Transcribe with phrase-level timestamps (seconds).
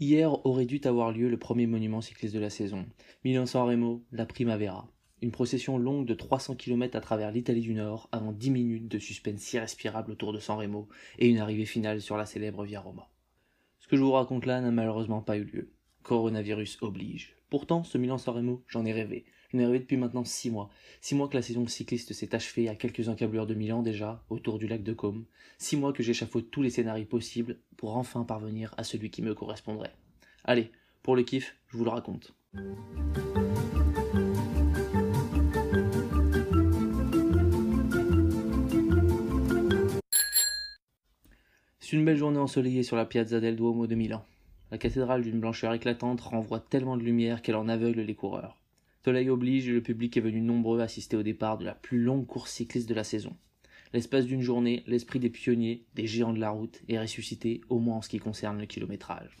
[0.00, 2.86] Hier aurait dû avoir lieu le premier monument cycliste de la saison,
[3.22, 4.88] Milan-San Remo, la Primavera.
[5.20, 8.98] Une procession longue de 300 km à travers l'Italie du Nord avant 10 minutes de
[8.98, 13.10] suspense irrespirable autour de San Remo et une arrivée finale sur la célèbre Via Roma.
[13.78, 15.70] Ce que je vous raconte là n'a malheureusement pas eu lieu.
[16.02, 17.34] Coronavirus oblige.
[17.50, 19.24] Pourtant, ce Milan-San j'en ai rêvé.
[19.52, 20.70] J'en ai rêvé depuis maintenant 6 mois.
[21.00, 24.58] 6 mois que la saison cycliste s'est achevée à quelques encablures de Milan déjà, autour
[24.58, 25.24] du lac de Côme.
[25.58, 29.34] 6 mois que j'échafaude tous les scénarios possibles pour enfin parvenir à celui qui me
[29.34, 29.94] correspondrait.
[30.44, 30.70] Allez,
[31.02, 32.32] pour le kiff, je vous le raconte.
[41.80, 44.24] C'est une belle journée ensoleillée sur la Piazza del Duomo de Milan.
[44.70, 48.60] La cathédrale d'une blancheur éclatante renvoie tellement de lumière qu'elle en aveugle les coureurs.
[49.04, 52.26] Soleil oblige et le public est venu nombreux assister au départ de la plus longue
[52.26, 53.36] course cycliste de la saison.
[53.92, 57.96] L'espace d'une journée, l'esprit des pionniers, des géants de la route, est ressuscité, au moins
[57.96, 59.38] en ce qui concerne le kilométrage.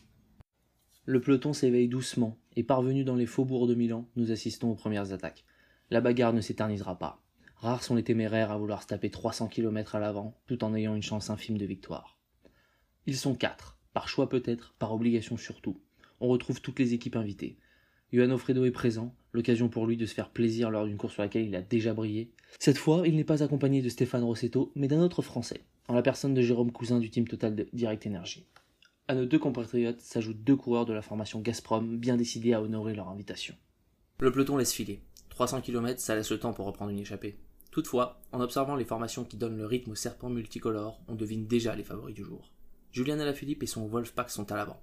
[1.04, 5.12] Le peloton s'éveille doucement, et parvenu dans les faubourgs de Milan, nous assistons aux premières
[5.12, 5.44] attaques.
[5.90, 7.22] La bagarre ne s'éternisera pas.
[7.56, 10.96] Rares sont les téméraires à vouloir se taper 300 km à l'avant, tout en ayant
[10.96, 12.18] une chance infime de victoire.
[13.06, 15.80] Ils sont quatre, par choix peut-être, par obligation surtout.
[16.20, 17.56] On retrouve toutes les équipes invitées.
[18.12, 21.22] Johan Fredo est présent, l'occasion pour lui de se faire plaisir lors d'une course sur
[21.22, 22.30] laquelle il a déjà brillé.
[22.58, 26.02] Cette fois, il n'est pas accompagné de Stéphane Rossetto, mais d'un autre Français, en la
[26.02, 28.46] personne de Jérôme Cousin du team Total Direct Energy.
[29.06, 32.94] À nos deux compatriotes s'ajoutent deux coureurs de la formation Gazprom, bien décidés à honorer
[32.94, 33.54] leur invitation.
[34.18, 35.00] Le peloton laisse filer.
[35.30, 37.36] 300 km, ça laisse le temps pour reprendre une échappée.
[37.70, 41.74] Toutefois, en observant les formations qui donnent le rythme au serpent multicolore, on devine déjà
[41.76, 42.50] les favoris du jour.
[42.92, 44.82] Julien Alaphilippe et son Wolfpack sont à l'avant.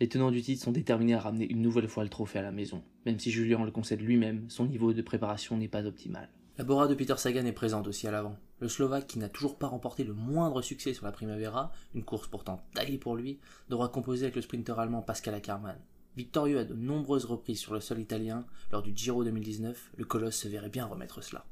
[0.00, 2.52] Les tenants du titre sont déterminés à ramener une nouvelle fois le trophée à la
[2.52, 6.28] maison, même si Julien le concède lui-même, son niveau de préparation n'est pas optimal.
[6.58, 8.36] La Bora de Peter Sagan est présente aussi à l'avant.
[8.60, 12.28] Le Slovaque, qui n'a toujours pas remporté le moindre succès sur la Primavera, une course
[12.28, 13.38] pourtant taillée pour lui,
[13.70, 15.78] devra composer avec le sprinter allemand Pascal Ackermann.
[16.18, 20.36] Victorieux à de nombreuses reprises sur le sol italien, lors du Giro 2019, le colosse
[20.36, 21.46] se verrait bien remettre cela.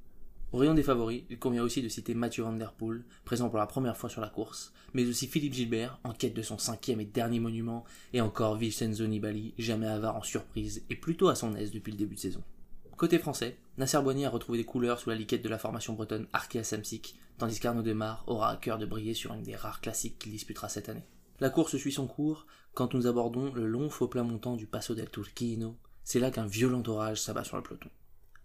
[0.52, 3.58] Au rayon des favoris, il convient aussi de citer Mathieu Van Der Poel, présent pour
[3.58, 7.00] la première fois sur la course, mais aussi Philippe Gilbert, en quête de son cinquième
[7.00, 11.54] et dernier monument, et encore Vincenzo Nibali, jamais avare en surprise et plutôt à son
[11.54, 12.42] aise depuis le début de saison.
[12.96, 16.26] Côté français, Nasser Boigny a retrouvé des couleurs sous la liquette de la formation bretonne
[16.32, 20.18] Arkea Samsic, tandis qu'Arnaud Demar aura à cœur de briller sur une des rares classiques
[20.18, 21.06] qu'il disputera cette année.
[21.38, 24.96] La course suit son cours quand nous abordons le long faux plat montant du Passo
[24.96, 25.76] del Turchino.
[26.02, 27.88] C'est là qu'un violent orage s'abat sur le peloton.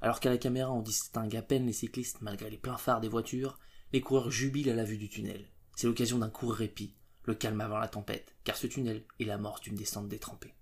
[0.06, 3.08] Alors qu'à la caméra on distingue à peine les cyclistes malgré les pleins phares des
[3.08, 3.58] voitures,
[3.92, 5.50] les coureurs jubilent à la vue du tunnel.
[5.76, 9.40] C'est l'occasion d'un court répit, le calme avant la tempête, car ce tunnel est la
[9.40, 10.54] mort d'une descente détrempée.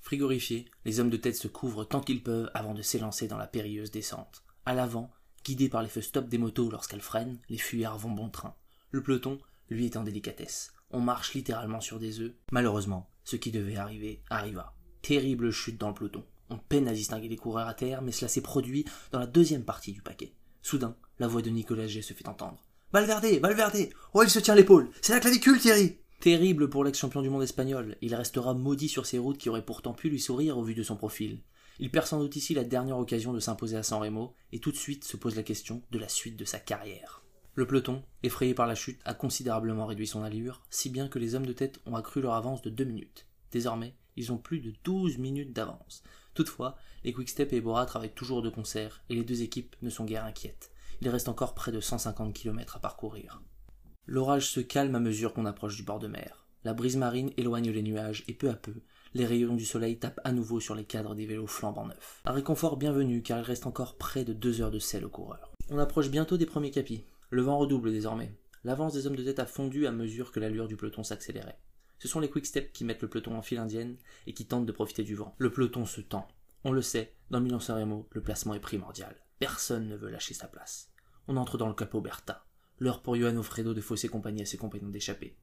[0.00, 3.46] Frigorifiés, les hommes de tête se couvrent tant qu'ils peuvent avant de s'élancer dans la
[3.46, 4.44] périlleuse descente.
[4.64, 5.10] À l'avant,
[5.44, 8.56] guidés par les feux stop des motos lorsqu'elles freinent, les fuyards vont bon train.
[8.92, 10.72] Le peloton, lui, est en délicatesse.
[10.90, 12.32] On marche littéralement sur des œufs.
[12.50, 14.74] Malheureusement, ce qui devait arriver arriva.
[15.02, 16.24] Terrible chute dans le peloton.
[16.50, 19.64] On peine à distinguer les coureurs à terre, mais cela s'est produit dans la deuxième
[19.64, 20.34] partie du paquet.
[20.62, 22.64] Soudain, la voix de Nicolas G se fait entendre.
[22.92, 27.30] Valverde, Valverde Oh, il se tient l'épaule C'est la clavicule, Thierry Terrible pour l'ex-champion du
[27.30, 27.96] monde espagnol.
[28.02, 30.82] Il restera maudit sur ces routes qui auraient pourtant pu lui sourire au vu de
[30.82, 31.40] son profil.
[31.78, 34.70] Il perd sans doute ici la dernière occasion de s'imposer à San Remo, et tout
[34.70, 37.22] de suite se pose la question de la suite de sa carrière.
[37.54, 41.34] Le peloton, effrayé par la chute, a considérablement réduit son allure, si bien que les
[41.34, 43.26] hommes de tête ont accru leur avance de deux minutes.
[43.50, 46.02] Désormais, ils ont plus de douze minutes d'avance.
[46.34, 50.04] Toutefois, les Quickstep et Bora travaillent toujours de concert et les deux équipes ne sont
[50.04, 50.70] guère inquiètes.
[51.00, 53.42] Il reste encore près de 150 km à parcourir.
[54.06, 56.46] L'orage se calme à mesure qu'on approche du bord de mer.
[56.64, 58.74] La brise marine éloigne les nuages et peu à peu,
[59.12, 62.20] les rayons du soleil tapent à nouveau sur les cadres des vélos flambant neufs.
[62.24, 65.50] Un réconfort bienvenu car il reste encore près de deux heures de sel aux coureurs.
[65.68, 67.04] On approche bientôt des premiers capis.
[67.30, 68.32] Le vent redouble désormais.
[68.62, 71.58] L'avance des hommes de tête a fondu à mesure que l'allure du peloton s'accélérait.
[72.00, 73.96] Ce sont les quick-step qui mettent le peloton en file indienne
[74.26, 75.34] et qui tentent de profiter du vent.
[75.38, 76.26] Le peloton se tend.
[76.64, 79.14] On le sait, dans Milan Sanremo, le placement est primordial.
[79.38, 80.90] Personne ne veut lâcher sa place.
[81.28, 82.46] On entre dans le Capo Berta.
[82.78, 85.36] L'heure pour Johan Ofredo de fausser compagnie à ses compagnons d'échapper.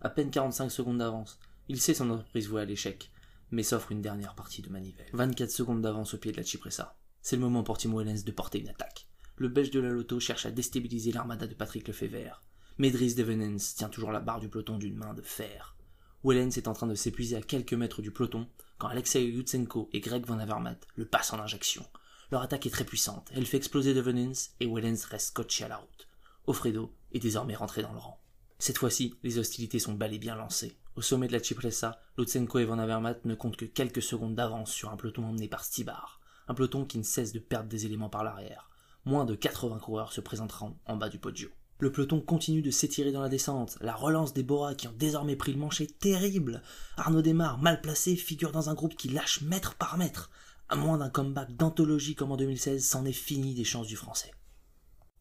[0.00, 1.40] À peine 45 secondes d'avance.
[1.68, 3.10] Il sait son entreprise vouée à l'échec,
[3.50, 5.10] mais s'offre une dernière partie de manivelle.
[5.12, 6.96] 24 secondes d'avance au pied de la Cipressa.
[7.22, 9.08] C'est le moment pour Timo Hellens de porter une attaque.
[9.36, 12.42] Le belge de la Loto cherche à déstabiliser l'armada de Patrick Lefebvre.
[12.78, 15.76] Mais Dries Devenens tient toujours la barre du peloton d'une main de fer.
[16.24, 18.48] Wellens est en train de s'épuiser à quelques mètres du peloton
[18.78, 21.84] quand Alexei Lutsenko et Greg Van Avermaet le passent en injection.
[22.30, 25.76] Leur attaque est très puissante, elle fait exploser Devenens et Wellens reste scotché à la
[25.76, 26.08] route.
[26.46, 28.18] Offredo est désormais rentré dans le rang.
[28.58, 30.78] Cette fois-ci, les hostilités sont bel et bien lancées.
[30.96, 34.72] Au sommet de la Cipressa, Lutsenko et Van Avermaet ne comptent que quelques secondes d'avance
[34.72, 38.08] sur un peloton emmené par Stibar, un peloton qui ne cesse de perdre des éléments
[38.08, 38.70] par l'arrière.
[39.04, 41.50] Moins de 80 coureurs se présenteront en bas du podio.
[41.84, 43.76] Le peloton continue de s'étirer dans la descente.
[43.82, 46.62] La relance des Bora qui ont désormais pris le manche est terrible.
[46.96, 50.30] Arnaud Desmar, mal placé, figure dans un groupe qui lâche mètre par mètre.
[50.70, 54.30] À moins d'un comeback d'anthologie comme en 2016, c'en est fini des chances du français.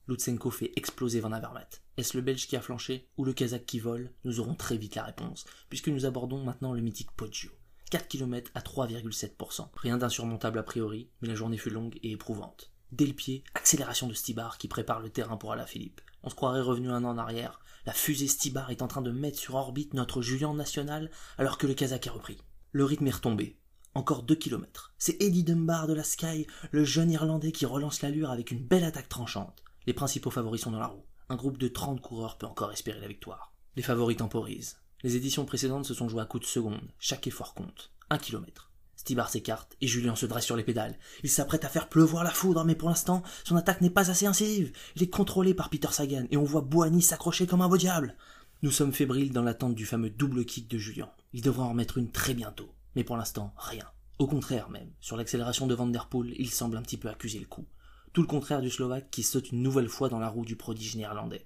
[0.07, 1.67] Lutsenko fait exploser Van Avermaet.
[1.97, 4.13] Est-ce le Belge qui a flanché ou le Kazakh qui vole?
[4.23, 7.51] Nous aurons très vite la réponse, puisque nous abordons maintenant le mythique Poggio.
[7.91, 9.67] 4 km à 3,7%.
[9.75, 12.71] Rien d'insurmontable a priori, mais la journée fut longue et éprouvante.
[12.93, 15.99] Dès le pied, accélération de Stibar qui prépare le terrain pour Alaphilippe.
[16.23, 17.59] On se croirait revenu un an en arrière.
[17.85, 21.67] La fusée Stibar est en train de mettre sur orbite notre Julien national alors que
[21.67, 22.37] le Kazakh est repris.
[22.71, 23.59] Le rythme est retombé.
[23.93, 24.93] Encore 2 km.
[24.97, 28.85] C'est Eddie Dunbar de la Sky, le jeune Irlandais qui relance l'allure avec une belle
[28.85, 29.63] attaque tranchante.
[29.85, 31.05] Les principaux favoris sont dans la roue.
[31.29, 33.53] Un groupe de 30 coureurs peut encore espérer la victoire.
[33.75, 34.77] Les favoris temporisent.
[35.03, 36.91] Les éditions précédentes se sont jouées à coups de seconde.
[36.99, 37.91] Chaque effort compte.
[38.09, 38.71] Un kilomètre.
[38.95, 40.97] Stibar s'écarte et Julien se dresse sur les pédales.
[41.23, 44.25] Il s'apprête à faire pleuvoir la foudre, mais pour l'instant, son attaque n'est pas assez
[44.25, 44.71] incisive.
[44.95, 48.15] Il est contrôlé par Peter Sagan et on voit Boigny s'accrocher comme un beau diable.
[48.61, 51.09] Nous sommes fébriles dans l'attente du fameux double kick de Julien.
[51.33, 52.69] Il devra en remettre une très bientôt.
[52.95, 53.85] Mais pour l'instant, rien.
[54.19, 57.65] Au contraire même, sur l'accélération de Van il semble un petit peu accuser le coup.
[58.13, 60.95] Tout le contraire du Slovaque qui saute une nouvelle fois dans la roue du prodige
[60.95, 61.45] néerlandais.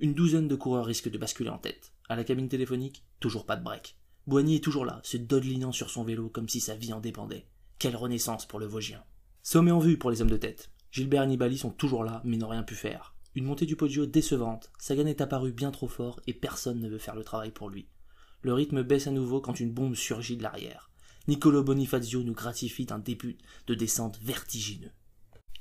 [0.00, 1.92] Une douzaine de coureurs risquent de basculer en tête.
[2.08, 3.96] À la cabine téléphonique, toujours pas de break.
[4.28, 7.48] Boigny est toujours là, se dodelinant sur son vélo comme si sa vie en dépendait.
[7.80, 9.02] Quelle renaissance pour le Vosgien.
[9.42, 10.70] Sommet en vue pour les hommes de tête.
[10.92, 13.16] Gilbert et Nibali sont toujours là, mais n'ont rien pu faire.
[13.34, 16.98] Une montée du podio décevante, Sagan est apparu bien trop fort et personne ne veut
[16.98, 17.88] faire le travail pour lui.
[18.42, 20.90] Le rythme baisse à nouveau quand une bombe surgit de l'arrière.
[21.26, 24.92] Niccolo Bonifazio nous gratifie d'un début de descente vertigineux.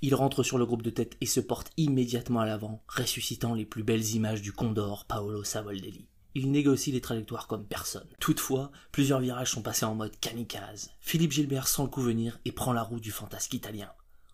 [0.03, 3.65] Il rentre sur le groupe de tête et se porte immédiatement à l'avant, ressuscitant les
[3.65, 6.10] plus belles images du Condor Paolo Savoldelli.
[6.33, 8.07] Il négocie les trajectoires comme personne.
[8.19, 10.91] Toutefois, plusieurs virages sont passés en mode kamikaze.
[11.01, 13.91] Philippe Gilbert sent le coup venir et prend la roue du fantasque italien.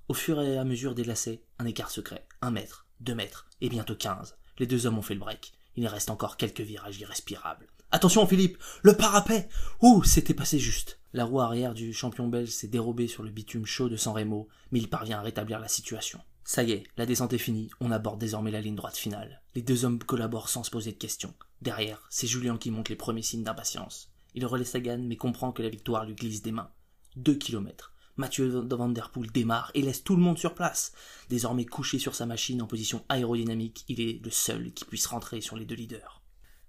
[0.08, 2.28] Au fur et à mesure des lacets, un écart secret.
[2.42, 4.38] Un mètre, deux mètres, et bientôt quinze.
[4.60, 5.54] Les deux hommes ont fait le break.
[5.76, 7.68] Il reste encore quelques virages irrespirables.
[7.92, 9.48] Attention Philippe, le parapet
[9.82, 11.00] Ouh, c'était passé juste.
[11.14, 14.50] La roue arrière du champion belge s'est dérobée sur le bitume chaud de San Remo,
[14.72, 16.20] mais il parvient à rétablir la situation.
[16.50, 19.42] Ça y est, la descente est finie, on aborde désormais la ligne droite finale.
[19.54, 21.34] Les deux hommes collaborent sans se poser de questions.
[21.62, 24.14] Derrière, c'est Julien qui montre les premiers signes d'impatience.
[24.34, 26.72] Il relaie Sagan, mais comprend que la victoire lui glisse des mains.
[27.18, 27.92] Deux kilomètres.
[28.16, 30.94] Mathieu Van Der démarre et laisse tout le monde sur place.
[31.30, 35.42] Désormais couché sur sa machine en position aérodynamique, il est le seul qui puisse rentrer
[35.42, 36.22] sur les deux leaders.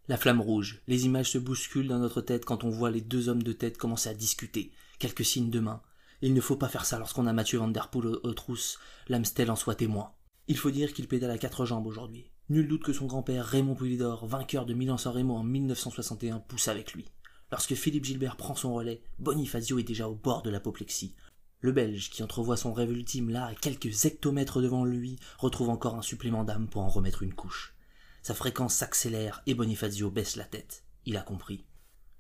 [0.09, 3.29] La flamme rouge, les images se bousculent dans notre tête quand on voit les deux
[3.29, 4.73] hommes de tête commencer à discuter.
[4.99, 5.83] Quelques signes de main,
[6.21, 8.79] il ne faut pas faire ça lorsqu'on a Mathieu Van Der Poel aux, trousses,
[9.09, 10.13] l'Amstel en soit témoin.
[10.49, 12.31] Il faut dire qu'il pédale à quatre jambes aujourd'hui.
[12.49, 16.95] Nul doute que son grand-père Raymond Poulidor, vainqueur de Milan-San Remo en 1961, pousse avec
[16.95, 17.05] lui.
[17.53, 21.15] Lorsque Philippe Gilbert prend son relais, Bonifacio est déjà au bord de l'apoplexie.
[21.61, 25.95] Le Belge, qui entrevoit son rêve ultime là, à quelques hectomètres devant lui, retrouve encore
[25.95, 27.75] un supplément d'âme pour en remettre une couche.
[28.23, 30.85] Sa fréquence s'accélère et Bonifacio baisse la tête.
[31.05, 31.65] Il a compris.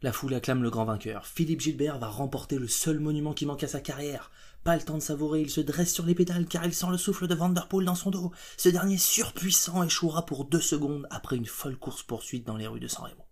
[0.00, 1.26] La foule acclame le grand vainqueur.
[1.26, 4.30] Philippe Gilbert va remporter le seul monument qui manque à sa carrière.
[4.62, 6.96] Pas le temps de savourer, il se dresse sur les pédales car il sent le
[6.96, 8.30] souffle de Vanderpool dans son dos.
[8.56, 12.86] Ce dernier surpuissant échouera pour deux secondes après une folle course-poursuite dans les rues de
[12.86, 13.24] San Remo.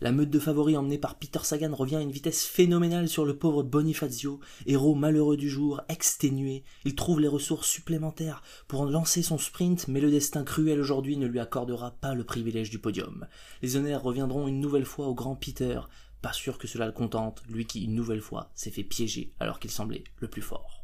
[0.00, 3.36] La meute de favoris emmenée par Peter Sagan revient à une vitesse phénoménale sur le
[3.36, 6.64] pauvre Bonifazio, héros malheureux du jour, exténué.
[6.84, 11.28] Il trouve les ressources supplémentaires pour lancer son sprint, mais le destin cruel aujourd'hui ne
[11.28, 13.26] lui accordera pas le privilège du podium.
[13.62, 15.78] Les honneurs reviendront une nouvelle fois au grand Peter,
[16.22, 19.58] pas sûr que cela le contente, lui qui, une nouvelle fois, s'est fait piéger alors
[19.58, 20.82] qu'il semblait le plus fort.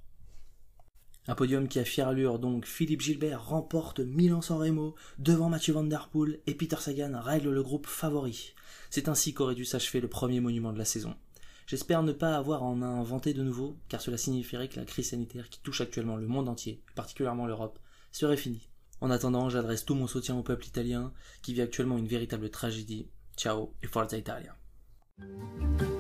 [1.29, 5.85] Un podium qui a fière allure donc, Philippe Gilbert remporte Milan-San Remo devant Mathieu Van
[5.85, 8.55] Der Poel et Peter Sagan règle le groupe favori.
[8.91, 11.15] C'est ainsi qu'aurait dû s'achever le premier monument de la saison.
[11.67, 15.51] J'espère ne pas avoir en inventé de nouveau, car cela signifierait que la crise sanitaire
[15.51, 17.79] qui touche actuellement le monde entier, particulièrement l'Europe,
[18.11, 18.71] serait finie.
[19.03, 23.07] En attendant, j'adresse tout mon soutien au peuple italien, qui vit actuellement une véritable tragédie.
[23.37, 24.58] Ciao et forza Italia.
[25.21, 25.98] Thank you.